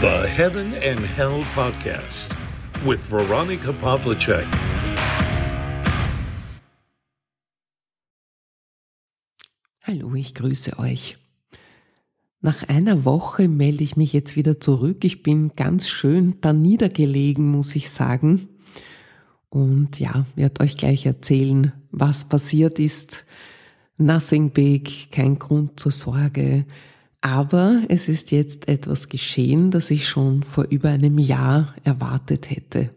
The 0.00 0.26
Heaven 0.26 0.72
and 0.76 1.00
Hell 1.00 1.44
Podcast 1.54 2.34
with 2.86 3.00
Veronica 3.10 3.70
Pavlicek. 3.70 4.46
Hallo, 9.82 10.14
ich 10.14 10.34
grüße 10.34 10.78
euch. 10.78 11.18
Nach 12.40 12.66
einer 12.66 13.04
Woche 13.04 13.46
melde 13.46 13.84
ich 13.84 13.96
mich 13.96 14.14
jetzt 14.14 14.36
wieder 14.36 14.58
zurück. 14.58 15.04
Ich 15.04 15.22
bin 15.22 15.54
ganz 15.54 15.86
schön 15.86 16.40
da 16.40 16.54
niedergelegen, 16.54 17.50
muss 17.50 17.76
ich 17.76 17.90
sagen. 17.90 18.48
Und 19.50 20.00
ja, 20.00 20.24
werde 20.34 20.62
euch 20.62 20.78
gleich 20.78 21.04
erzählen, 21.04 21.74
was 21.90 22.24
passiert 22.24 22.78
ist. 22.78 23.26
Nothing 23.98 24.48
big, 24.48 25.12
kein 25.12 25.38
Grund 25.38 25.78
zur 25.78 25.92
Sorge. 25.92 26.64
Aber 27.20 27.82
es 27.88 28.08
ist 28.08 28.30
jetzt 28.30 28.68
etwas 28.68 29.08
geschehen, 29.08 29.70
das 29.70 29.90
ich 29.90 30.08
schon 30.08 30.42
vor 30.42 30.64
über 30.70 30.88
einem 30.88 31.18
Jahr 31.18 31.74
erwartet 31.84 32.50
hätte. 32.50 32.90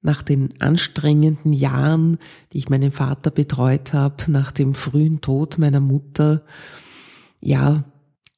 Nach 0.00 0.22
den 0.22 0.60
anstrengenden 0.60 1.52
Jahren, 1.52 2.18
die 2.52 2.58
ich 2.58 2.68
meinen 2.68 2.90
Vater 2.90 3.30
betreut 3.30 3.92
habe, 3.92 4.30
nach 4.30 4.50
dem 4.50 4.74
frühen 4.74 5.20
Tod 5.20 5.58
meiner 5.58 5.80
Mutter, 5.80 6.44
ja, 7.40 7.84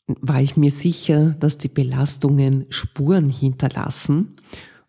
war 0.06 0.42
ich 0.42 0.56
mir 0.56 0.70
sicher, 0.70 1.30
dass 1.38 1.58
die 1.58 1.68
Belastungen 1.68 2.66
Spuren 2.70 3.30
hinterlassen 3.30 4.36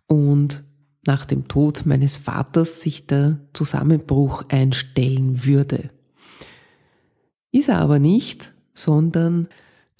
und 0.08 0.64
nach 1.06 1.26
dem 1.26 1.48
Tod 1.48 1.86
meines 1.86 2.16
Vaters 2.16 2.82
sich 2.82 3.08
der 3.08 3.40
Zusammenbruch 3.54 4.44
einstellen 4.50 5.46
würde. 5.46 5.90
Ist 7.52 7.70
er 7.70 7.80
aber 7.80 8.00
nicht, 8.00 8.54
sondern 8.74 9.48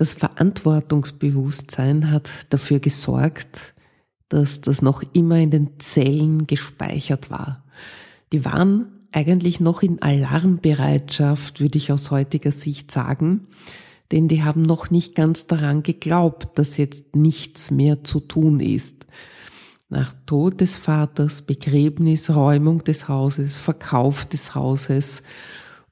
das 0.02 0.14
Verantwortungsbewusstsein 0.14 2.10
hat 2.10 2.28
dafür 2.50 2.80
gesorgt, 2.80 3.76
dass 4.30 4.60
das 4.60 4.82
noch 4.82 5.04
immer 5.14 5.38
in 5.38 5.52
den 5.52 5.80
Zellen 5.80 6.48
gespeichert 6.48 7.30
war. 7.30 7.64
Die 8.34 8.44
waren 8.44 8.88
eigentlich 9.12 9.60
noch 9.60 9.84
in 9.84 10.02
Alarmbereitschaft, 10.02 11.60
würde 11.62 11.78
ich 11.78 11.92
aus 11.92 12.10
heutiger 12.10 12.52
Sicht 12.52 12.90
sagen, 12.90 13.46
denn 14.12 14.28
die 14.28 14.44
haben 14.44 14.64
noch 14.64 14.90
nicht 14.90 15.14
ganz 15.14 15.46
daran 15.46 15.84
geglaubt, 15.84 16.58
dass 16.58 16.78
jetzt 16.78 17.16
nichts 17.16 17.70
mehr 17.70 18.04
zu 18.04 18.22
tun 18.22 18.60
ist. 18.60 19.06
Nach 19.90 20.16
Tod 20.26 20.62
des 20.62 20.78
Vaters, 20.78 21.44
Begräbnis, 21.44 22.32
Räumung 22.32 22.84
des 22.84 23.08
Hauses, 23.08 23.56
Verkauf 23.58 24.26
des 24.26 24.56
Hauses 24.56 25.22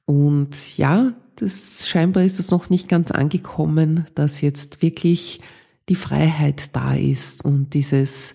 und 0.04 0.76
ja, 0.76 1.12
das 1.40 1.88
scheinbar 1.88 2.22
ist 2.24 2.38
es 2.38 2.50
noch 2.50 2.68
nicht 2.68 2.86
ganz 2.86 3.10
angekommen, 3.10 4.06
dass 4.14 4.42
jetzt 4.42 4.82
wirklich 4.82 5.40
die 5.88 5.94
Freiheit 5.94 6.76
da 6.76 6.94
ist 6.94 7.44
und 7.44 7.72
dieses 7.72 8.34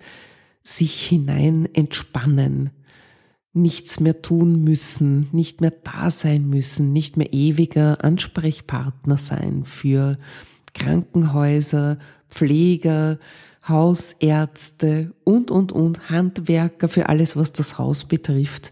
sich 0.63 1.05
hinein 1.05 1.69
entspannen, 1.73 2.71
nichts 3.53 3.99
mehr 3.99 4.23
tun 4.23 4.63
müssen, 4.63 5.29
nicht 5.31 5.61
mehr 5.61 5.71
da 5.83 6.09
sein 6.09 6.49
müssen, 6.49 6.93
nicht 6.93 7.15
mehr 7.15 7.31
ewiger 7.31 8.03
Ansprechpartner 8.03 9.17
sein 9.17 9.65
für 9.65 10.17
Krankenhäuser, 10.73 11.99
Pfleger, 12.29 13.19
Hausärzte 13.67 15.13
und, 15.23 15.51
und, 15.51 15.71
und, 15.71 16.09
Handwerker 16.09 16.89
für 16.89 17.07
alles, 17.07 17.35
was 17.35 17.53
das 17.53 17.77
Haus 17.77 18.05
betrifft. 18.05 18.71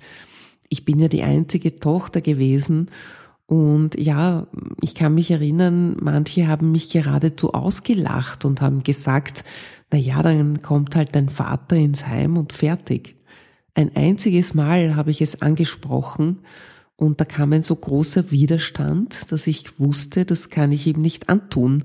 Ich 0.69 0.85
bin 0.85 0.99
ja 0.99 1.07
die 1.07 1.23
einzige 1.23 1.75
Tochter 1.75 2.21
gewesen 2.21 2.89
und 3.45 3.99
ja, 3.99 4.47
ich 4.81 4.95
kann 4.95 5.15
mich 5.15 5.31
erinnern, 5.31 5.97
manche 5.99 6.47
haben 6.47 6.71
mich 6.71 6.89
geradezu 6.89 7.53
ausgelacht 7.53 8.45
und 8.45 8.61
haben 8.61 8.83
gesagt, 8.83 9.43
na 9.91 9.97
ja, 9.97 10.23
dann 10.23 10.61
kommt 10.61 10.95
halt 10.95 11.15
dein 11.15 11.29
Vater 11.29 11.75
ins 11.75 12.07
Heim 12.07 12.37
und 12.37 12.53
fertig. 12.53 13.15
Ein 13.75 13.95
einziges 13.95 14.53
Mal 14.53 14.95
habe 14.95 15.11
ich 15.11 15.21
es 15.21 15.41
angesprochen 15.41 16.39
und 16.95 17.19
da 17.19 17.25
kam 17.25 17.53
ein 17.53 17.63
so 17.63 17.75
großer 17.75 18.31
Widerstand, 18.31 19.31
dass 19.31 19.47
ich 19.47 19.79
wusste, 19.79 20.25
das 20.25 20.49
kann 20.49 20.71
ich 20.71 20.87
ihm 20.87 21.01
nicht 21.01 21.29
antun. 21.29 21.83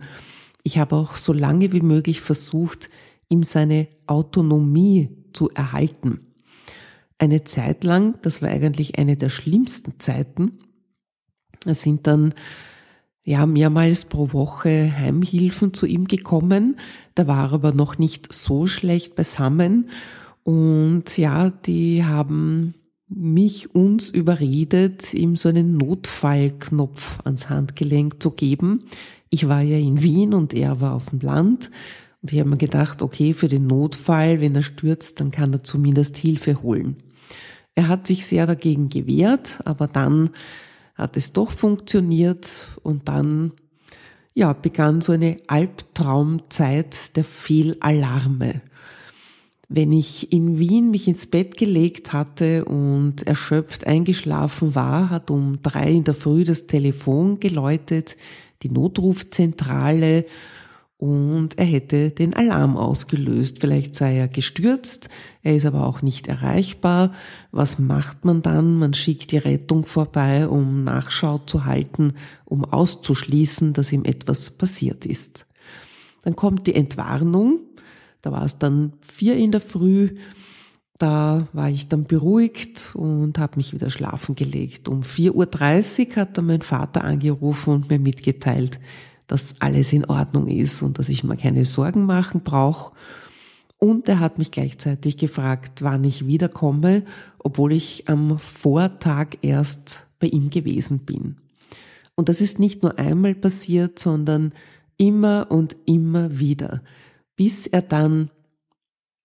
Ich 0.63 0.79
habe 0.79 0.97
auch 0.97 1.17
so 1.17 1.33
lange 1.33 1.73
wie 1.73 1.81
möglich 1.81 2.21
versucht, 2.21 2.89
ihm 3.29 3.43
seine 3.43 3.89
Autonomie 4.07 5.11
zu 5.33 5.51
erhalten. 5.51 6.21
Eine 7.19 7.45
Zeit 7.45 7.85
lang, 7.85 8.19
das 8.23 8.43
war 8.43 8.49
eigentlich 8.49 8.99
eine 8.99 9.17
der 9.17 9.29
schlimmsten 9.29 9.99
Zeiten, 9.99 10.59
es 11.67 11.83
sind 11.83 12.07
dann 12.07 12.35
ja 13.25 13.47
mehrmals 13.47 14.07
pro 14.07 14.33
Woche 14.33 14.93
Heimhilfen 14.97 15.75
zu 15.75 15.87
ihm 15.87 16.07
gekommen. 16.07 16.79
Da 17.15 17.27
war 17.27 17.53
aber 17.53 17.73
noch 17.73 17.99
nicht 17.99 18.33
so 18.33 18.67
schlecht 18.67 19.17
beisammen 19.17 19.91
und 20.49 21.19
ja, 21.19 21.51
die 21.51 22.07
haben 22.07 22.73
mich 23.07 23.75
uns 23.75 24.09
überredet, 24.09 25.13
ihm 25.13 25.37
so 25.37 25.51
einen 25.51 25.77
Notfallknopf 25.77 27.19
ans 27.23 27.51
Handgelenk 27.51 28.23
zu 28.23 28.31
geben. 28.31 28.85
Ich 29.29 29.47
war 29.47 29.61
ja 29.61 29.77
in 29.77 30.03
Wien 30.03 30.33
und 30.33 30.55
er 30.55 30.81
war 30.81 30.95
auf 30.95 31.11
dem 31.11 31.21
Land. 31.21 31.71
Und 32.23 32.33
ich 32.33 32.41
habe 32.41 32.49
mir 32.49 32.57
gedacht, 32.57 33.03
okay, 33.03 33.35
für 33.35 33.49
den 33.49 33.67
Notfall, 33.67 34.41
wenn 34.41 34.55
er 34.55 34.63
stürzt, 34.63 35.21
dann 35.21 35.33
kann 35.33 35.53
er 35.53 35.63
zumindest 35.63 36.17
Hilfe 36.17 36.63
holen. 36.63 36.97
Er 37.75 37.89
hat 37.89 38.07
sich 38.07 38.25
sehr 38.25 38.47
dagegen 38.47 38.89
gewehrt, 38.89 39.61
aber 39.67 39.87
dann 39.87 40.31
hat 40.99 41.17
es 41.17 41.33
doch 41.33 41.53
funktioniert 41.53 42.69
und 42.83 43.09
dann 43.09 43.53
ja, 44.35 44.53
begann 44.53 45.01
so 45.01 45.13
eine 45.13 45.39
Albtraumzeit 45.47 47.17
der 47.17 47.25
Fehlalarme. 47.25 48.61
Wenn 49.69 49.93
ich 49.93 50.33
in 50.33 50.59
Wien 50.59 50.91
mich 50.91 51.09
ins 51.09 51.27
Bett 51.27 51.57
gelegt 51.57 52.13
hatte 52.13 52.65
und 52.65 53.27
erschöpft 53.27 53.87
eingeschlafen 53.87 54.75
war, 54.75 55.11
hat 55.11 55.31
um 55.31 55.61
drei 55.61 55.91
in 55.91 56.05
der 56.05 56.15
Früh 56.15 56.45
das 56.45 56.67
Telefon 56.67 57.39
geläutet, 57.39 58.17
die 58.63 58.71
Notrufzentrale 58.71 60.25
und 60.99 61.57
er 61.59 61.65
hätte 61.65 62.11
den 62.11 62.35
Alarm 62.35 62.77
ausgelöst. 62.77 63.61
Vielleicht 63.61 63.95
sei 63.95 64.19
er 64.19 64.27
gestürzt, 64.27 65.09
er 65.45 65.55
ist 65.55 65.65
aber 65.65 65.87
auch 65.87 66.03
nicht 66.03 66.27
erreichbar. 66.27 67.15
Was 67.53 67.79
macht 67.79 68.25
man 68.25 68.43
dann? 68.43 68.79
Man 68.79 68.95
schickt 68.95 69.31
die 69.31 69.39
Rettung 69.39 69.87
vorbei, 69.87 70.49
um 70.49 70.83
Nachschau 70.83 71.39
zu 71.39 71.65
halten, 71.65 72.15
um 72.45 72.65
auszuschließen, 72.65 73.73
dass 73.75 73.93
ihm 73.93 74.05
etwas 74.05 74.51
passiert 74.51 75.07
ist. 75.07 75.47
Dann 76.23 76.35
kommt 76.35 76.67
die 76.67 76.75
Entwarnung, 76.75 77.61
da 78.21 78.33
war 78.33 78.45
es 78.45 78.59
dann 78.59 78.93
vier 79.01 79.37
in 79.37 79.53
der 79.53 79.61
Früh. 79.61 80.17
Da 80.99 81.47
war 81.53 81.71
ich 81.71 81.87
dann 81.87 82.05
beruhigt 82.05 82.93
und 82.97 83.39
habe 83.39 83.57
mich 83.57 83.73
wieder 83.73 83.89
schlafen 83.89 84.35
gelegt. 84.35 84.89
Um 84.89 85.03
4.30 85.03 86.09
Uhr 86.11 86.17
hat 86.17 86.37
dann 86.37 86.47
mein 86.47 86.63
Vater 86.63 87.05
angerufen 87.05 87.73
und 87.73 87.89
mir 87.89 88.01
mitgeteilt, 88.01 88.81
dass 89.29 89.55
alles 89.61 89.93
in 89.93 90.05
Ordnung 90.05 90.49
ist 90.49 90.83
und 90.83 90.99
dass 90.99 91.09
ich 91.09 91.23
mir 91.23 91.37
keine 91.37 91.65
Sorgen 91.65 92.05
machen 92.05 92.41
brauche. 92.41 92.93
Und 93.79 94.09
er 94.09 94.19
hat 94.19 94.39
mich 94.39 94.51
gleichzeitig 94.51 95.17
gefragt, 95.17 95.83
wann 95.83 96.03
ich 96.03 96.27
wiederkomme, 96.27 97.05
obwohl 97.39 97.73
ich 97.73 98.09
am 98.09 98.41
Vortag 98.41 99.37
erst 99.43 100.07
bei 100.19 100.27
ihm 100.27 100.51
gewesen 100.51 101.01
bin. 101.01 101.37
Und 102.17 102.29
das 102.29 102.41
ist 102.41 102.59
nicht 102.59 102.83
nur 102.83 102.99
einmal 102.99 103.37
passiert, 103.37 104.01
sondern 104.01 104.53
immer 104.97 105.47
und 105.51 105.77
immer 105.87 106.41
wieder 106.41 106.83
bis 107.39 107.69
er 107.69 107.83
dann, 107.83 108.31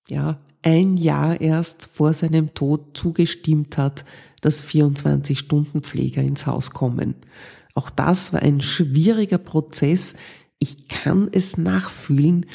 ja, 0.07 0.39
ein 0.61 0.95
Jahr 0.95 1.41
erst 1.41 1.87
vor 1.87 2.13
seinem 2.13 2.53
Tod 2.53 2.95
zugestimmt 2.95 3.77
hat, 3.77 4.05
dass 4.41 4.63
24-Stunden-Pfleger 4.63 6.21
ins 6.21 6.45
Haus 6.45 6.71
kommen. 6.71 7.15
Auch 7.73 7.89
das 7.89 8.33
war 8.33 8.41
ein 8.41 8.61
schwieriger 8.61 9.37
Prozess. 9.37 10.15
Ich 10.59 10.87
kann 10.87 11.29
es 11.31 11.57
nachfühlen. 11.57 12.45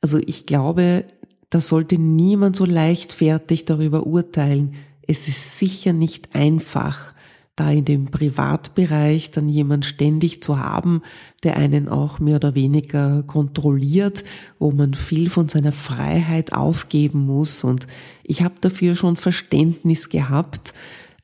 Also 0.00 0.18
ich 0.18 0.46
glaube, 0.46 1.04
da 1.50 1.60
sollte 1.60 1.98
niemand 1.98 2.56
so 2.56 2.64
leichtfertig 2.64 3.64
darüber 3.64 4.06
urteilen. 4.06 4.74
Es 5.06 5.26
ist 5.26 5.58
sicher 5.58 5.92
nicht 5.92 6.34
einfach, 6.34 7.14
da 7.56 7.70
in 7.70 7.84
dem 7.84 8.06
Privatbereich 8.06 9.32
dann 9.32 9.48
jemand 9.48 9.84
ständig 9.84 10.42
zu 10.42 10.58
haben, 10.58 11.02
der 11.42 11.56
einen 11.56 11.88
auch 11.88 12.18
mehr 12.18 12.36
oder 12.36 12.54
weniger 12.54 13.22
kontrolliert, 13.24 14.24
wo 14.58 14.70
man 14.70 14.94
viel 14.94 15.28
von 15.28 15.48
seiner 15.48 15.72
Freiheit 15.72 16.54
aufgeben 16.54 17.26
muss. 17.26 17.64
Und 17.64 17.86
ich 18.22 18.42
habe 18.42 18.54
dafür 18.60 18.94
schon 18.94 19.16
Verständnis 19.16 20.08
gehabt, 20.08 20.72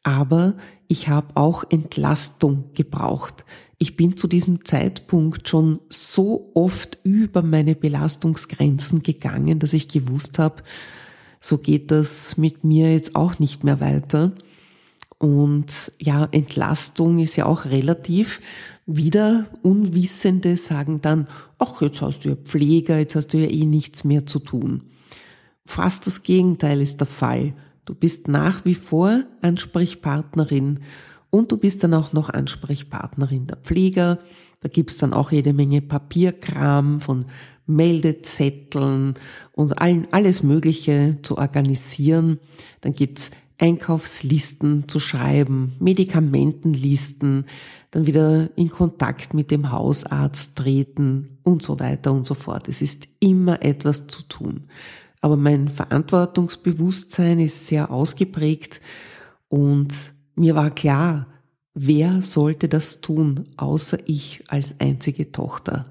aber 0.02 0.54
ich 0.88 1.08
habe 1.08 1.28
auch 1.34 1.64
Entlastung 1.68 2.64
gebraucht. 2.74 3.44
Ich 3.78 3.96
bin 3.96 4.16
zu 4.16 4.26
diesem 4.26 4.64
Zeitpunkt 4.64 5.48
schon 5.48 5.80
so 5.90 6.50
oft 6.54 6.98
über 7.02 7.42
meine 7.42 7.74
Belastungsgrenzen 7.74 9.02
gegangen, 9.02 9.58
dass 9.58 9.72
ich 9.72 9.88
gewusst 9.88 10.38
habe, 10.38 10.62
so 11.40 11.58
geht 11.58 11.90
das 11.90 12.36
mit 12.36 12.64
mir 12.64 12.92
jetzt 12.92 13.14
auch 13.14 13.38
nicht 13.38 13.64
mehr 13.64 13.80
weiter. 13.80 14.32
Und 15.18 15.92
ja, 15.98 16.28
Entlastung 16.30 17.18
ist 17.18 17.36
ja 17.36 17.46
auch 17.46 17.66
relativ. 17.66 18.40
Wieder 18.86 19.46
Unwissende 19.62 20.56
sagen 20.56 21.00
dann, 21.02 21.28
ach, 21.58 21.82
jetzt 21.82 22.00
hast 22.00 22.24
du 22.24 22.30
ja 22.30 22.36
Pfleger, 22.36 22.98
jetzt 22.98 23.14
hast 23.14 23.28
du 23.28 23.38
ja 23.38 23.48
eh 23.48 23.64
nichts 23.64 24.04
mehr 24.04 24.26
zu 24.26 24.38
tun. 24.38 24.82
Fast 25.64 26.06
das 26.06 26.22
Gegenteil 26.22 26.80
ist 26.80 27.00
der 27.00 27.06
Fall. 27.06 27.54
Du 27.86 27.94
bist 27.94 28.28
nach 28.28 28.64
wie 28.64 28.74
vor 28.74 29.22
Ansprechpartnerin 29.42 30.80
und 31.30 31.52
du 31.52 31.56
bist 31.56 31.84
dann 31.84 31.94
auch 31.94 32.12
noch 32.12 32.28
Ansprechpartnerin 32.28 33.46
der 33.46 33.56
Pfleger. 33.56 34.18
Da 34.60 34.68
gibt's 34.68 34.96
dann 34.96 35.14
auch 35.14 35.30
jede 35.30 35.52
Menge 35.52 35.80
Papierkram 35.80 37.00
von 37.00 37.26
Meldezetteln 37.66 39.14
und 39.52 39.80
allen, 39.80 40.08
alles 40.10 40.42
Mögliche 40.42 41.18
zu 41.22 41.38
organisieren. 41.38 42.40
Dann 42.80 42.92
gibt's 42.92 43.30
Einkaufslisten 43.58 44.88
zu 44.88 44.98
schreiben, 44.98 45.76
Medikamentenlisten, 45.78 47.46
dann 47.92 48.06
wieder 48.06 48.50
in 48.56 48.68
Kontakt 48.68 49.32
mit 49.32 49.50
dem 49.50 49.70
Hausarzt 49.70 50.56
treten 50.56 51.38
und 51.44 51.62
so 51.62 51.78
weiter 51.78 52.12
und 52.12 52.26
so 52.26 52.34
fort. 52.34 52.68
Es 52.68 52.82
ist 52.82 53.06
immer 53.20 53.62
etwas 53.62 54.08
zu 54.08 54.22
tun. 54.22 54.64
Aber 55.20 55.36
mein 55.36 55.68
Verantwortungsbewusstsein 55.68 57.40
ist 57.40 57.66
sehr 57.66 57.90
ausgeprägt 57.90 58.80
und 59.48 59.92
mir 60.34 60.54
war 60.54 60.70
klar, 60.70 61.26
wer 61.74 62.22
sollte 62.22 62.68
das 62.68 63.00
tun, 63.00 63.48
außer 63.56 63.98
ich 64.06 64.44
als 64.48 64.80
einzige 64.80 65.32
Tochter. 65.32 65.84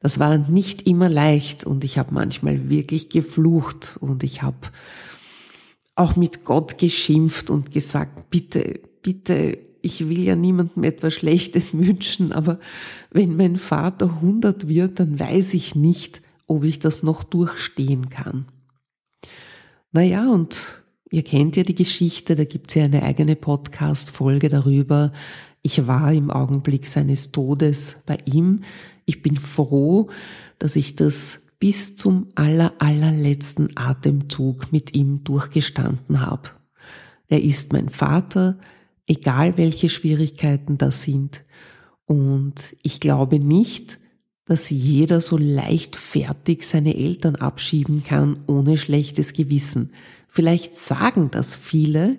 Das 0.00 0.18
war 0.18 0.38
nicht 0.38 0.86
immer 0.86 1.08
leicht 1.08 1.64
und 1.64 1.84
ich 1.84 1.98
habe 1.98 2.14
manchmal 2.14 2.70
wirklich 2.70 3.10
geflucht 3.10 3.98
und 4.00 4.22
ich 4.22 4.42
habe 4.42 4.68
auch 5.94 6.16
mit 6.16 6.44
Gott 6.44 6.78
geschimpft 6.78 7.50
und 7.50 7.72
gesagt, 7.72 8.30
bitte, 8.30 8.80
bitte, 9.02 9.58
ich 9.82 10.08
will 10.08 10.20
ja 10.20 10.36
niemandem 10.36 10.84
etwas 10.84 11.14
Schlechtes 11.14 11.74
wünschen, 11.74 12.32
aber 12.32 12.58
wenn 13.10 13.36
mein 13.36 13.56
Vater 13.56 14.06
100 14.06 14.68
wird, 14.68 15.00
dann 15.00 15.18
weiß 15.18 15.54
ich 15.54 15.74
nicht, 15.74 16.22
ob 16.50 16.64
ich 16.64 16.80
das 16.80 17.04
noch 17.04 17.22
durchstehen 17.22 18.10
kann. 18.10 18.46
Naja, 19.92 20.28
und 20.28 20.82
ihr 21.08 21.22
kennt 21.22 21.54
ja 21.54 21.62
die 21.62 21.76
Geschichte, 21.76 22.34
da 22.34 22.42
gibt's 22.42 22.74
ja 22.74 22.84
eine 22.84 23.04
eigene 23.04 23.36
Podcast-Folge 23.36 24.48
darüber. 24.48 25.12
Ich 25.62 25.86
war 25.86 26.12
im 26.12 26.28
Augenblick 26.28 26.88
seines 26.88 27.30
Todes 27.30 27.98
bei 28.04 28.18
ihm. 28.24 28.64
Ich 29.04 29.22
bin 29.22 29.36
froh, 29.36 30.10
dass 30.58 30.74
ich 30.74 30.96
das 30.96 31.46
bis 31.60 31.94
zum 31.94 32.26
aller, 32.34 32.72
allerletzten 32.80 33.76
Atemzug 33.76 34.72
mit 34.72 34.96
ihm 34.96 35.22
durchgestanden 35.22 36.20
habe. 36.20 36.50
Er 37.28 37.44
ist 37.44 37.72
mein 37.72 37.90
Vater, 37.90 38.58
egal 39.06 39.56
welche 39.56 39.88
Schwierigkeiten 39.88 40.78
da 40.78 40.90
sind. 40.90 41.44
Und 42.06 42.74
ich 42.82 42.98
glaube 42.98 43.38
nicht, 43.38 44.00
dass 44.50 44.68
jeder 44.68 45.20
so 45.20 45.38
leichtfertig 45.38 46.66
seine 46.66 46.96
Eltern 46.96 47.36
abschieben 47.36 48.02
kann 48.02 48.42
ohne 48.48 48.78
schlechtes 48.78 49.32
Gewissen. 49.32 49.92
Vielleicht 50.26 50.74
sagen 50.74 51.30
das 51.30 51.54
viele, 51.54 52.18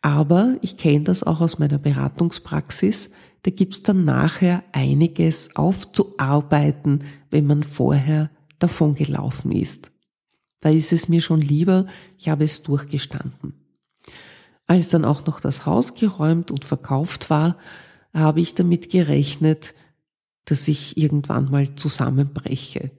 aber 0.00 0.56
ich 0.62 0.76
kenne 0.76 1.02
das 1.02 1.24
auch 1.24 1.40
aus 1.40 1.58
meiner 1.58 1.78
Beratungspraxis. 1.78 3.10
Da 3.42 3.50
gibt's 3.50 3.82
dann 3.82 4.04
nachher 4.04 4.62
einiges 4.70 5.56
aufzuarbeiten, 5.56 7.00
wenn 7.30 7.48
man 7.48 7.64
vorher 7.64 8.30
davongelaufen 8.60 9.50
ist. 9.50 9.90
Da 10.60 10.68
ist 10.68 10.92
es 10.92 11.08
mir 11.08 11.22
schon 11.22 11.40
lieber, 11.40 11.88
ich 12.18 12.28
habe 12.28 12.44
es 12.44 12.62
durchgestanden. 12.62 13.54
Als 14.68 14.90
dann 14.90 15.04
auch 15.04 15.26
noch 15.26 15.40
das 15.40 15.66
Haus 15.66 15.96
geräumt 15.96 16.52
und 16.52 16.64
verkauft 16.64 17.30
war, 17.30 17.58
habe 18.12 18.40
ich 18.40 18.54
damit 18.54 18.90
gerechnet, 18.90 19.74
dass 20.44 20.68
ich 20.68 20.96
irgendwann 20.96 21.50
mal 21.50 21.74
zusammenbreche. 21.74 22.90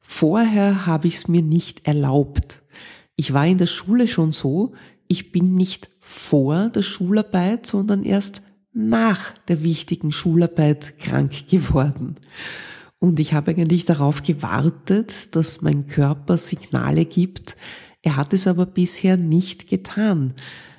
Vorher 0.00 0.86
habe 0.86 1.08
ich 1.08 1.16
es 1.16 1.28
mir 1.28 1.42
nicht 1.42 1.86
erlaubt. 1.86 2.62
Ich 3.16 3.32
war 3.32 3.46
in 3.46 3.58
der 3.58 3.66
Schule 3.66 4.06
schon 4.06 4.32
so, 4.32 4.74
ich 5.08 5.32
bin 5.32 5.54
nicht 5.54 5.90
vor 6.00 6.68
der 6.68 6.82
Schularbeit, 6.82 7.66
sondern 7.66 8.04
erst 8.04 8.42
nach 8.72 9.32
der 9.48 9.62
wichtigen 9.62 10.12
Schularbeit 10.12 10.98
krank 10.98 11.48
geworden. 11.48 12.16
Und 12.98 13.20
ich 13.20 13.32
habe 13.32 13.50
eigentlich 13.50 13.84
darauf 13.84 14.22
gewartet, 14.22 15.34
dass 15.34 15.62
mein 15.62 15.86
Körper 15.86 16.36
Signale 16.36 17.04
gibt. 17.04 17.56
Er 18.02 18.16
hat 18.16 18.32
es 18.32 18.46
aber 18.46 18.66
bisher 18.66 19.16
nicht 19.16 19.68
getan. 19.68 20.34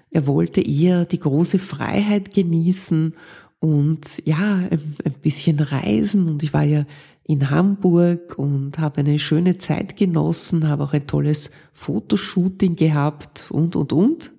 Er 0.10 0.26
wollte 0.26 0.62
eher 0.62 1.06
die 1.06 1.20
große 1.20 1.60
Freiheit 1.60 2.34
genießen 2.34 3.14
und 3.60 4.22
ja, 4.26 4.68
ein, 4.70 4.96
bisschen 5.22 5.60
reisen. 5.60 6.30
Und 6.30 6.44
ich 6.44 6.54
war 6.54 6.64
ja 6.64 6.86
in 7.24 7.50
Hamburg 7.50 8.38
und 8.38 8.80
habe 8.80 9.02
eine 9.02 9.20
schöne 9.20 9.58
Zeit 9.58 9.98
genossen, 9.98 10.68
habe 10.68 10.84
auch 10.84 10.94
ein 10.94 11.08
tolles 11.08 11.52
Fotoshooting 11.74 12.76
gehabt 12.76 13.48
und, 13.50 13.76
und, 13.76 13.92
und. 13.94 14.32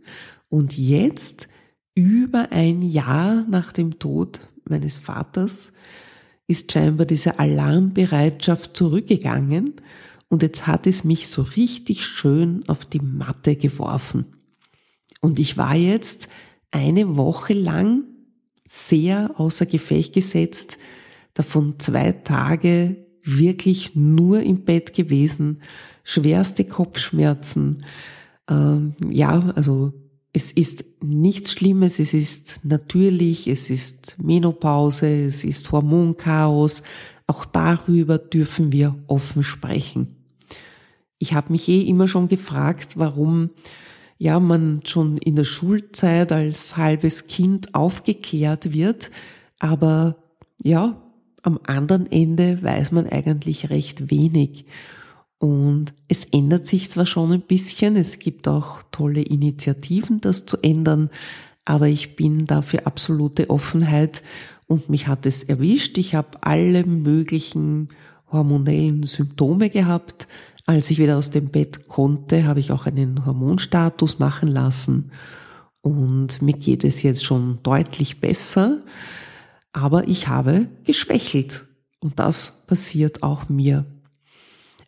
Und 0.49 0.79
jetzt, 0.79 1.49
über 1.95 2.53
ein 2.53 2.81
Jahr 2.83 3.45
nach 3.49 3.73
dem 3.73 3.99
Tod 3.99 4.41
meines 4.65 4.99
Vaters, 4.99 5.73
ist 6.47 6.73
scheinbar 6.73 7.05
diese 7.05 7.39
Alarmbereitschaft 7.39 8.75
zurückgegangen 8.75 9.75
und 10.29 10.43
jetzt 10.43 10.67
hat 10.67 10.87
es 10.87 11.05
mich 11.05 11.29
so 11.29 11.43
richtig 11.43 12.05
schön 12.05 12.65
auf 12.69 12.85
die 12.85 13.01
Matte 13.01 13.57
geworfen. 13.57 14.27
Und 15.21 15.39
ich 15.39 15.57
war 15.57 15.75
jetzt 15.75 16.29
eine 16.71 17.17
Woche 17.17 17.55
lang 17.55 18.05
sehr 18.69 19.33
außer 19.41 19.67
Gefecht 19.67 20.13
gesetzt, 20.13 20.79
davon 21.35 21.75
zwei 21.79 22.13
Tage 22.13 22.97
wirklich 23.23 23.95
nur 23.95 24.41
im 24.41 24.65
Bett 24.65 24.95
gewesen, 24.95 25.63
schwerste 26.05 26.65
Kopfschmerzen, 26.65 27.85
ähm, 28.49 28.95
ja, 29.11 29.53
also 29.55 29.93
es 30.33 30.53
ist 30.53 30.85
nichts 31.03 31.53
Schlimmes, 31.53 31.99
es 31.99 32.15
ist 32.15 32.61
natürlich, 32.65 33.47
es 33.47 33.71
ist 33.71 34.23
Menopause, 34.23 35.25
es 35.25 35.45
ist 35.45 35.71
Hormonchaos. 35.73 36.83
Auch 37.27 37.45
darüber 37.45 38.19
dürfen 38.19 38.73
wir 38.73 38.95
offen 39.07 39.43
sprechen. 39.43 40.17
Ich 41.19 41.35
habe 41.35 41.53
mich 41.53 41.69
eh 41.69 41.83
immer 41.83 42.09
schon 42.09 42.29
gefragt, 42.29 42.97
warum 42.97 43.51
ja 44.19 44.41
man 44.41 44.83
schon 44.85 45.17
in 45.19 45.37
der 45.37 45.45
Schulzeit 45.45 46.33
als 46.33 46.77
halbes 46.77 47.29
Kind 47.29 47.75
aufgeklärt 47.75 48.73
wird, 48.73 49.11
aber 49.59 50.17
ja, 50.63 51.01
am 51.43 51.61
anderen 51.65 52.11
Ende 52.11 52.63
weiß 52.63 52.93
man 52.93 53.09
eigentlich 53.09 53.71
recht 53.71 54.11
wenig. 54.11 54.67
Und 55.39 55.95
es 56.09 56.25
ändert 56.25 56.67
sich 56.67 56.91
zwar 56.91 57.07
schon 57.07 57.33
ein 57.33 57.43
bisschen, 57.43 57.97
es 57.97 58.19
gibt 58.19 58.49
auch 58.49 58.83
tolle 58.91 59.23
Initiativen, 59.23 60.21
das 60.21 60.47
zu 60.47 60.57
ändern, 60.63 61.11
aber 61.65 61.87
ich 61.87 62.17
bin 62.17 62.47
dafür 62.47 62.87
absolute 62.87 63.51
Offenheit 63.51 64.23
und 64.67 64.89
mich 64.89 65.07
hat 65.07 65.27
es 65.27 65.45
erwischt. 65.45 65.97
Ich 65.97 66.15
habe 66.15 66.39
alle 66.41 66.85
möglichen 66.85 67.89
hormonellen 68.33 69.05
Symptome 69.05 69.71
gehabt. 69.71 70.27
Als 70.69 70.91
ich 70.91 70.99
wieder 70.99 71.17
aus 71.17 71.31
dem 71.31 71.49
Bett 71.49 71.89
konnte, 71.89 72.45
habe 72.45 72.61
ich 72.61 72.73
auch 72.73 72.85
einen 72.85 73.25
Hormonstatus 73.25 74.19
machen 74.19 74.49
lassen. 74.49 75.13
Und 75.81 76.43
mir 76.43 76.53
geht 76.53 76.85
es 76.85 77.03
jetzt 77.03 77.25
schon 77.25 77.59
deutlich 77.63 78.21
besser, 78.21 78.83
aber 79.73 80.09
ich 80.09 80.29
habe 80.29 80.69
geschwächelt. 80.85 81.65
Und 82.01 82.19
das 82.19 82.67
passiert 82.67 83.23
auch 83.23 83.49
mir. 83.49 83.87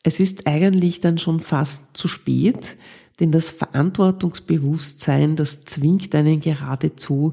Es 0.03 0.21
ist 0.21 0.47
eigentlich 0.47 1.01
dann 1.01 1.17
schon 1.17 1.41
fast 1.41 1.97
zu 1.97 2.09
spät, 2.09 2.77
denn 3.19 3.33
das 3.33 3.49
Verantwortungsbewusstsein, 3.49 5.35
das 5.35 5.65
zwingt 5.65 6.15
einen 6.15 6.43
geradezu, 6.43 7.33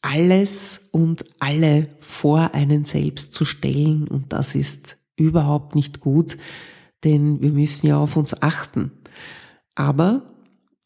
alles 0.00 0.90
und 0.92 1.24
alle 1.40 1.88
vor 1.98 2.54
einen 2.54 2.84
selbst 2.84 3.34
zu 3.34 3.44
stellen. 3.44 4.06
Und 4.06 4.32
das 4.32 4.54
ist 4.54 4.96
überhaupt 5.16 5.74
nicht 5.74 5.98
gut, 5.98 6.38
denn 7.04 7.42
wir 7.42 7.50
müssen 7.50 7.86
ja 7.86 7.98
auf 7.98 8.16
uns 8.16 8.40
achten. 8.42 8.92
Aber 9.74 10.22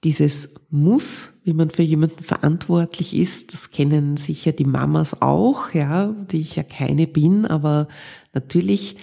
dieses 0.05 0.51
Muss, 0.71 1.41
wie 1.45 1.53
man 1.53 1.71
für 1.71 1.83
jemanden 1.83 2.23
verantwortlich 2.23 3.17
ist, 3.17 3.53
das 3.53 3.71
kennen 3.71 4.17
sicher 4.17 4.53
die 4.53 4.65
Mamas 4.65 5.21
auch, 5.21 5.75
ja, 5.75 6.15
die 6.31 6.41
ich 6.41 6.57
ja 6.57 6.63
keine 6.63 7.07
bin, 7.07 7.47
aber 7.47 7.89
natürlich 8.33 8.97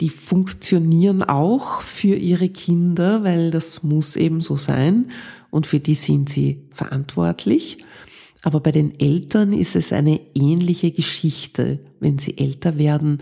die 0.00 0.08
funktionieren 0.08 1.22
auch 1.22 1.82
für 1.82 2.16
ihre 2.16 2.48
Kinder, 2.48 3.22
weil 3.22 3.50
das 3.50 3.82
muss 3.82 4.16
eben 4.16 4.40
so 4.40 4.56
sein 4.56 5.10
und 5.50 5.66
für 5.66 5.78
die 5.78 5.94
sind 5.94 6.28
sie 6.30 6.68
verantwortlich. 6.70 7.78
Aber 8.42 8.60
bei 8.60 8.72
den 8.72 8.98
Eltern 8.98 9.52
ist 9.52 9.76
es 9.76 9.92
eine 9.92 10.18
ähnliche 10.34 10.90
Geschichte. 10.90 11.80
Wenn 12.00 12.18
sie 12.18 12.38
älter 12.38 12.78
werden, 12.78 13.18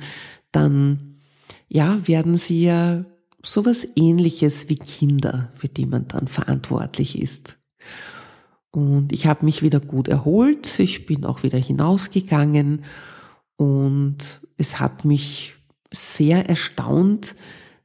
dann 0.52 1.16
ja, 1.68 2.06
werden 2.06 2.36
sie 2.36 2.62
ja 2.62 3.04
sowas 3.42 3.86
ähnliches 3.96 4.68
wie 4.68 4.76
Kinder, 4.76 5.50
für 5.54 5.68
die 5.68 5.86
man 5.86 6.08
dann 6.08 6.28
verantwortlich 6.28 7.20
ist. 7.20 7.58
Und 8.70 9.12
ich 9.12 9.26
habe 9.26 9.44
mich 9.44 9.62
wieder 9.62 9.80
gut 9.80 10.08
erholt, 10.08 10.78
ich 10.78 11.06
bin 11.06 11.24
auch 11.24 11.42
wieder 11.42 11.58
hinausgegangen 11.58 12.84
Und 13.56 14.42
es 14.56 14.80
hat 14.80 15.04
mich 15.04 15.56
sehr 15.92 16.48
erstaunt, 16.48 17.34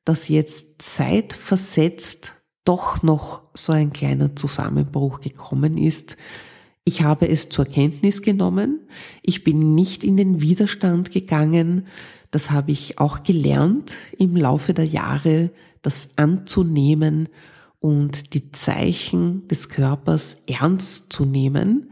dass 0.06 0.30
jetzt 0.30 0.82
zeitversetzt 0.82 2.36
doch 2.66 3.04
noch 3.04 3.44
so 3.54 3.74
ein 3.74 3.92
kleiner 3.92 4.36
Zusammenbruch 4.36 5.22
gekommen 5.22 5.78
ist. 5.78 6.18
Ich 6.86 7.02
habe 7.02 7.30
es 7.30 7.50
zur 7.50 7.66
Kenntnis 7.66 8.22
genommen. 8.22 8.88
Ich 9.22 9.44
bin 9.44 9.74
nicht 9.74 10.04
in 10.04 10.18
den 10.18 10.42
Widerstand 10.42 11.12
gegangen. 11.12 11.88
Das 12.34 12.50
habe 12.50 12.72
ich 12.72 12.98
auch 12.98 13.22
gelernt 13.22 13.94
im 14.18 14.36
Laufe 14.36 14.74
der 14.74 14.88
Jahre, 14.88 15.52
das 15.84 16.10
anzunehmen 16.16 17.30
und 17.80 18.34
die 18.34 18.52
Zeichen 18.52 19.48
des 19.50 19.70
Körpers 19.70 20.38
ernst 20.48 21.14
zu 21.14 21.26
nehmen. 21.26 21.92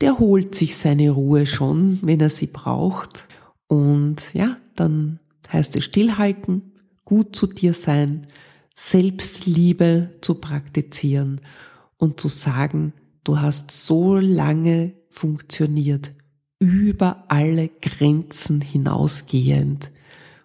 Der 0.00 0.20
holt 0.20 0.54
sich 0.54 0.76
seine 0.76 1.10
Ruhe 1.10 1.44
schon, 1.44 1.98
wenn 2.02 2.20
er 2.20 2.30
sie 2.30 2.46
braucht. 2.46 3.26
Und 3.66 4.32
ja, 4.32 4.58
dann 4.76 5.18
heißt 5.52 5.74
es 5.74 5.82
stillhalten, 5.82 6.70
gut 7.04 7.34
zu 7.34 7.48
dir 7.48 7.74
sein, 7.74 8.28
Selbstliebe 8.76 10.10
zu 10.20 10.40
praktizieren 10.40 11.40
und 11.96 12.20
zu 12.20 12.28
sagen, 12.28 12.92
du 13.24 13.40
hast 13.40 13.72
so 13.72 14.18
lange 14.18 14.92
funktioniert, 15.08 16.12
über 16.60 17.24
alle 17.28 17.68
Grenzen 17.68 18.60
hinausgehend 18.60 19.90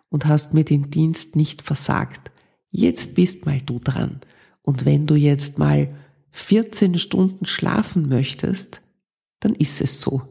und 0.09 0.25
hast 0.25 0.53
mir 0.53 0.63
den 0.63 0.89
Dienst 0.89 1.35
nicht 1.35 1.61
versagt. 1.61 2.31
Jetzt 2.71 3.15
bist 3.15 3.45
mal 3.45 3.61
du 3.61 3.79
dran. 3.79 4.21
Und 4.63 4.85
wenn 4.85 5.05
du 5.05 5.15
jetzt 5.15 5.59
mal 5.59 5.93
14 6.31 6.97
Stunden 6.97 7.45
schlafen 7.45 8.09
möchtest, 8.09 8.81
dann 9.41 9.53
ist 9.53 9.81
es 9.81 10.01
so. 10.01 10.21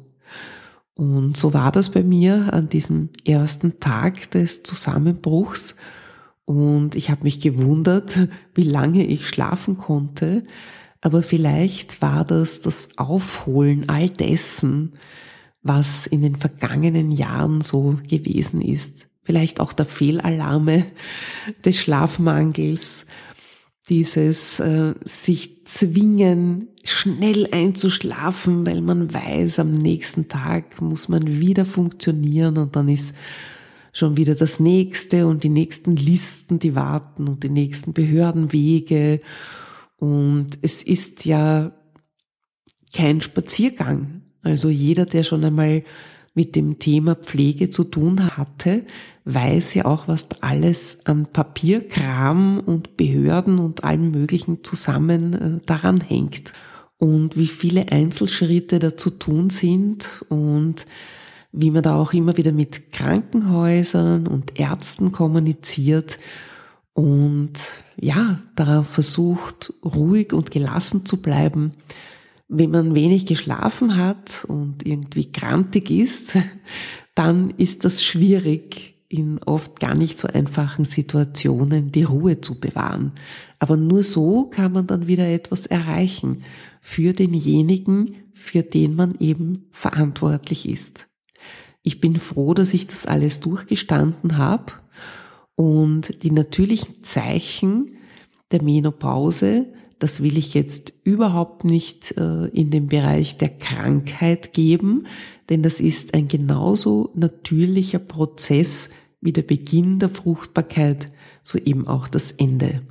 Und 0.95 1.37
so 1.37 1.53
war 1.53 1.71
das 1.71 1.91
bei 1.91 2.03
mir 2.03 2.53
an 2.53 2.69
diesem 2.69 3.11
ersten 3.25 3.79
Tag 3.79 4.31
des 4.31 4.63
Zusammenbruchs. 4.63 5.75
Und 6.47 6.95
ich 6.97 7.11
habe 7.11 7.25
mich 7.25 7.41
gewundert, 7.41 8.29
wie 8.55 8.65
lange 8.65 9.05
ich 9.07 9.29
schlafen 9.29 9.77
konnte. 9.77 10.47
Aber 11.01 11.23
vielleicht 11.23 12.01
war 12.01 12.25
das 12.25 12.61
das 12.61 12.89
Aufholen 12.97 13.89
all 13.89 14.09
dessen, 14.09 14.93
was 15.65 16.07
in 16.07 16.23
den 16.23 16.37
vergangenen 16.37 17.11
Jahren 17.11 17.63
so 17.63 17.99
gewesen 18.09 18.61
ist. 18.61 19.09
Vielleicht 19.25 19.59
auch 19.59 19.73
der 19.73 19.87
Fehlalarme 19.87 20.85
des 21.65 21.79
Schlafmangels, 21.79 23.07
dieses 23.89 24.61
äh, 24.61 24.95
sich 25.05 25.65
zwingen, 25.65 26.69
schnell 26.85 27.49
einzuschlafen, 27.51 28.67
weil 28.67 28.83
man 28.83 29.13
weiß, 29.13 29.59
am 29.59 29.73
nächsten 29.73 30.29
Tag 30.29 30.83
muss 30.83 31.09
man 31.09 31.41
wieder 31.41 31.65
funktionieren 31.65 32.59
und 32.59 32.77
dann 32.77 32.91
ist 32.91 33.15
schon 33.95 34.19
wieder 34.19 34.35
das 34.35 34.61
nächste 34.61 35.27
und 35.27 35.45
die 35.45 35.49
nächsten 35.49 35.97
Listen, 35.97 36.59
die 36.59 36.75
warten 36.75 37.27
und 37.27 37.43
die 37.43 37.49
nächsten 37.49 37.95
Behördenwege. 37.95 39.23
Und 39.97 40.59
es 40.61 40.83
ist 40.83 41.25
ja 41.25 41.73
kein 42.93 43.23
Spaziergang. 43.23 44.24
Also 44.45 44.69
jeder, 44.71 45.07
der 45.07 45.23
schon 45.23 45.45
einmal 45.45 45.83
mit 46.35 46.57
dem 46.57 46.79
Thema 46.79 47.15
Pflege 47.15 47.71
zu 47.71 47.85
tun 47.85 48.37
hatte, 48.37 48.85
weiß 49.25 49.75
ja 49.75 49.85
auch, 49.87 50.09
was 50.09 50.29
alles 50.41 50.99
an 51.05 51.27
Papierkram 51.27 52.61
und 52.61 52.97
Behörden 52.97 53.59
und 53.59 53.85
allem 53.85 54.11
Möglichen 54.11 54.63
zusammen 54.65 55.33
äh, 55.35 55.61
daran 55.65 56.01
hängt 56.01 56.53
und 56.99 57.37
wie 57.37 57.47
viele 57.47 57.91
Einzelschritte 57.91 58.79
da 58.79 58.97
zu 58.97 59.11
tun 59.11 59.51
sind 59.51 60.25
und 60.29 60.87
wie 61.53 61.71
man 61.71 61.83
da 61.83 61.97
auch 61.97 62.13
immer 62.13 62.37
wieder 62.37 62.53
mit 62.53 62.93
Krankenhäusern 62.93 64.27
und 64.27 64.59
Ärzten 64.59 65.13
kommuniziert 65.13 66.19
und 66.93 67.53
ja, 67.97 68.41
da 68.57 68.83
versucht, 68.83 69.73
ruhig 69.85 70.33
und 70.33 70.51
gelassen 70.51 71.07
zu 71.07 71.21
bleiben. 71.23 71.73
Wenn 72.49 72.71
man 72.71 72.95
wenig 72.95 73.27
geschlafen 73.27 73.97
hat 73.97 74.45
und 74.47 74.87
irgendwie 74.87 75.33
krantig 75.33 75.91
ist, 75.91 76.35
dann 77.15 77.51
ist 77.57 77.85
das 77.85 78.05
schwierig, 78.05 78.95
in 79.09 79.39
oft 79.45 79.79
gar 79.79 79.95
nicht 79.95 80.19
so 80.19 80.27
einfachen 80.27 80.85
Situationen 80.85 81.93
die 81.93 82.03
Ruhe 82.03 82.41
zu 82.41 82.59
bewahren. 82.59 83.13
Aber 83.59 83.77
nur 83.77 84.03
so 84.03 84.45
kann 84.45 84.73
man 84.73 84.87
dann 84.87 85.07
wieder 85.07 85.29
etwas 85.29 85.67
erreichen 85.67 86.43
für 86.81 87.13
denjenigen, 87.13 88.17
für 88.35 88.63
den 88.63 88.97
man 88.97 89.15
eben 89.21 89.67
verantwortlich 89.71 90.69
ist. 90.69 91.07
Ich 91.83 92.01
bin 92.01 92.17
froh, 92.17 92.55
dass 92.55 92.75
ich 92.75 92.87
das 92.87 93.07
alles 93.07 93.41
durchgestanden 93.41 94.37
habe 94.37 94.73
und 95.55 96.25
die 96.25 96.31
natürlichen 96.31 97.05
Zeichen 97.05 97.93
der 98.51 98.63
Menopause, 98.63 99.67
das 99.99 100.23
will 100.23 100.37
ich 100.37 100.55
jetzt 100.55 100.93
überhaupt 101.05 101.65
nicht 101.65 102.17
äh, 102.17 102.47
in 102.47 102.71
den 102.71 102.89
Bereich 102.89 103.39
der 103.39 103.51
Krankheit 103.51 104.53
geben, 104.53 105.07
denn 105.49 105.63
das 105.63 105.81
ist 105.81 106.15
ein 106.15 106.29
genauso 106.29 107.11
natürlicher 107.15 107.99
Prozess 107.99 108.91
wie 109.21 109.33
der 109.33 109.43
Beginn 109.43 109.99
der 109.99 110.11
Fruchtbarkeit, 110.11 111.11
so 111.43 111.59
eben 111.59 111.87
auch 111.87 112.09
das 112.09 112.33
Ende. 112.33 112.83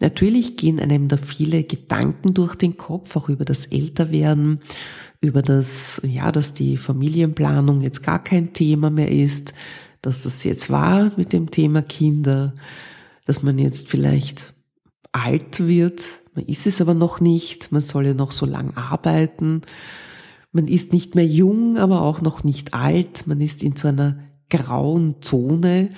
Natürlich 0.00 0.56
gehen 0.56 0.80
einem 0.80 1.08
da 1.08 1.16
viele 1.16 1.62
Gedanken 1.62 2.32
durch 2.32 2.54
den 2.54 2.76
Kopf, 2.76 3.16
auch 3.16 3.28
über 3.28 3.44
das 3.44 3.66
Älterwerden, 3.66 4.60
über 5.20 5.42
das, 5.42 6.00
ja, 6.04 6.32
dass 6.32 6.54
die 6.54 6.78
Familienplanung 6.78 7.82
jetzt 7.82 8.02
gar 8.02 8.22
kein 8.22 8.54
Thema 8.54 8.88
mehr 8.88 9.10
ist, 9.10 9.52
dass 10.00 10.22
das 10.22 10.44
jetzt 10.44 10.70
war 10.70 11.12
mit 11.16 11.32
dem 11.34 11.50
Thema 11.50 11.82
Kinder, 11.82 12.54
dass 13.26 13.42
man 13.42 13.58
jetzt 13.58 13.88
vielleicht 13.88 14.54
alt 15.12 15.60
wird, 15.60 16.02
man 16.34 16.46
ist 16.46 16.66
es 16.66 16.80
aber 16.80 16.94
noch 16.94 17.20
nicht, 17.20 17.72
man 17.72 17.82
soll 17.82 18.06
ja 18.06 18.14
noch 18.14 18.32
so 18.32 18.46
lang 18.46 18.76
arbeiten, 18.76 19.62
man 20.52 20.68
ist 20.68 20.92
nicht 20.92 21.14
mehr 21.14 21.26
jung, 21.26 21.78
aber 21.78 22.02
auch 22.02 22.20
noch 22.20 22.44
nicht 22.44 22.74
alt, 22.74 23.26
man 23.26 23.40
ist 23.40 23.62
in 23.62 23.76
so 23.76 23.88
einer 23.88 24.18
grauen 24.48 25.16
Zone, 25.22 25.90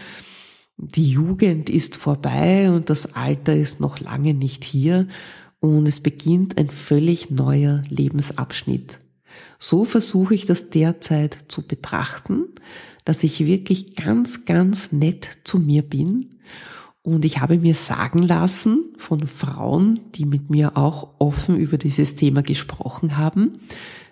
die 0.76 1.10
Jugend 1.10 1.70
ist 1.70 1.96
vorbei 1.96 2.70
und 2.70 2.90
das 2.90 3.14
Alter 3.14 3.56
ist 3.56 3.80
noch 3.80 4.00
lange 4.00 4.34
nicht 4.34 4.64
hier 4.64 5.06
und 5.60 5.86
es 5.86 6.00
beginnt 6.00 6.58
ein 6.58 6.70
völlig 6.70 7.30
neuer 7.30 7.84
Lebensabschnitt. 7.88 8.98
So 9.58 9.84
versuche 9.84 10.34
ich 10.34 10.44
das 10.44 10.70
derzeit 10.70 11.38
zu 11.48 11.66
betrachten, 11.66 12.46
dass 13.04 13.22
ich 13.22 13.46
wirklich 13.46 13.94
ganz, 13.96 14.44
ganz 14.44 14.92
nett 14.92 15.28
zu 15.44 15.58
mir 15.58 15.82
bin. 15.82 16.40
Und 17.02 17.24
ich 17.24 17.40
habe 17.40 17.58
mir 17.58 17.74
sagen 17.74 18.18
lassen 18.18 18.94
von 18.96 19.26
Frauen, 19.26 20.00
die 20.14 20.24
mit 20.24 20.50
mir 20.50 20.76
auch 20.76 21.08
offen 21.18 21.56
über 21.56 21.76
dieses 21.76 22.14
Thema 22.14 22.42
gesprochen 22.42 23.16
haben, 23.16 23.54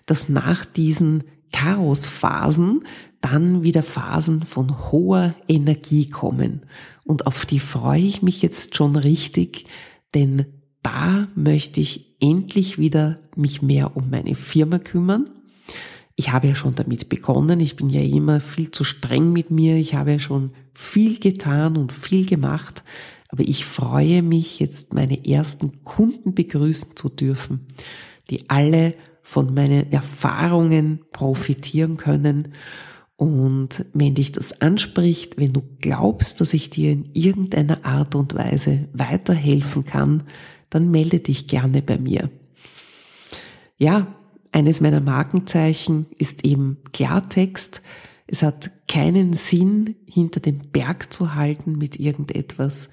dass 0.07 0.29
nach 0.29 0.65
diesen 0.65 1.23
Chaosphasen 1.53 2.85
dann 3.21 3.63
wieder 3.63 3.83
Phasen 3.83 4.43
von 4.43 4.91
hoher 4.91 5.35
Energie 5.47 6.09
kommen. 6.09 6.63
Und 7.05 7.27
auf 7.27 7.47
die 7.47 7.61
freue 7.61 8.01
ich 8.01 8.23
mich 8.23 8.43
jetzt 8.43 8.77
schon 8.77 8.97
richtig, 8.97 9.67
denn 10.15 10.47
da 10.83 11.29
möchte 11.37 11.81
ich 11.81 12.17
endlich 12.21 12.79
wieder 12.79 13.21
mich 13.37 13.63
mehr 13.63 13.97
um 13.97 14.11
meine 14.11 14.35
Firma 14.35 14.79
kümmern 14.79 15.31
ich 16.21 16.33
habe 16.33 16.49
ja 16.49 16.55
schon 16.55 16.75
damit 16.75 17.09
begonnen. 17.09 17.61
Ich 17.61 17.77
bin 17.77 17.89
ja 17.89 18.03
immer 18.03 18.41
viel 18.41 18.71
zu 18.71 18.85
streng 18.85 19.33
mit 19.33 19.51
mir. 19.51 19.77
Ich 19.77 19.95
habe 19.95 20.13
ja 20.13 20.19
schon 20.19 20.51
viel 20.75 21.19
getan 21.19 21.79
und 21.79 21.95
viel 21.95 22.27
gemacht. 22.27 22.85
Aber 23.31 23.43
ich 23.43 23.65
freue 23.65 24.21
mich 24.21 24.59
jetzt, 24.59 24.93
meine 24.93 25.27
ersten 25.27 25.83
Kunden 25.83 26.35
begrüßen 26.35 26.95
zu 26.95 27.09
dürfen, 27.09 27.67
die 28.29 28.51
alle 28.51 28.93
von 29.23 29.55
meinen 29.55 29.91
Erfahrungen 29.93 31.01
profitieren 31.11 31.97
können. 31.97 32.53
Und 33.17 33.87
wenn 33.95 34.15
dich 34.15 34.33
das 34.33 34.61
anspricht, 34.61 35.39
wenn 35.39 35.55
du 35.55 35.63
glaubst, 35.81 36.43
dass 36.43 36.53
ich 36.53 36.69
dir 36.69 36.93
in 36.93 37.09
irgendeiner 37.15 37.87
Art 37.87 38.15
und 38.15 38.35
Weise 38.35 38.89
weiterhelfen 38.93 39.87
kann, 39.87 40.25
dann 40.69 40.91
melde 40.91 41.21
dich 41.21 41.47
gerne 41.47 41.81
bei 41.81 41.97
mir. 41.97 42.29
Ja, 43.79 44.20
eines 44.53 44.81
meiner 44.81 45.01
Markenzeichen 45.01 46.07
ist 46.19 46.45
eben 46.45 46.79
Klartext. 46.93 47.83
Es 48.27 48.43
hat 48.43 48.71
keinen 48.89 49.35
Sinn, 49.35 49.97
hinter 50.07 50.41
dem 50.41 50.59
Berg 50.73 51.13
zu 51.13 51.35
halten 51.35 51.79
mit 51.79 51.99
irgendetwas. 51.99 52.89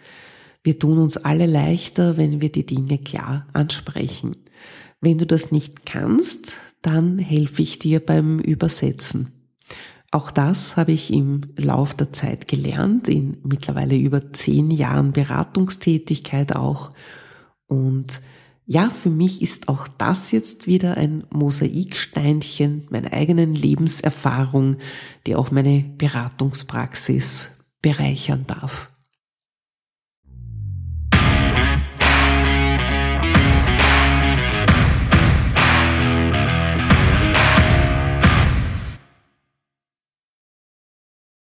Wir 0.64 0.78
tun 0.80 1.00
uns 1.00 1.18
alle 1.18 1.46
leichter, 1.46 2.18
wenn 2.18 2.42
wir 2.42 2.52
die 2.52 2.66
Dinge 2.66 2.98
klar 2.98 3.48
ansprechen. 3.54 4.36
Wenn 5.00 5.18
du 5.18 5.26
das 5.26 5.52
nicht 5.52 5.86
kannst, 5.86 6.56
dann 6.82 7.20
helfe 7.20 7.62
ich 7.62 7.80
dir 7.80 8.00
beim 8.00 8.40
Übersetzen. 8.40 9.32
Auch 10.12 10.32
das 10.32 10.78
habe 10.78 10.94
ich 10.94 11.12
im 11.12 11.42
Lauf 11.58 11.94
der 11.94 12.14
Zeit 12.14 12.48
gelernt, 12.48 13.08
in 13.08 13.38
mittlerweile 13.44 13.96
über 13.96 14.32
zehn 14.34 14.72
Jahren 14.72 15.12
Beratungstätigkeit 15.12 16.56
auch. 16.56 16.92
Und 17.68 18.22
ja, 18.70 18.90
für 18.90 19.10
mich 19.10 19.42
ist 19.42 19.70
auch 19.70 19.88
das 19.88 20.32
jetzt 20.32 20.68
wieder 20.68 20.98
ein 20.98 21.24
Mosaiksteinchen 21.30 22.86
meiner 22.90 23.14
eigenen 23.14 23.54
Lebenserfahrung, 23.54 24.76
die 25.26 25.38
auch 25.38 25.52
meine 25.52 25.86
Beratungspraxis 25.98 27.52
bereichern 27.82 28.44
darf. 28.46 28.90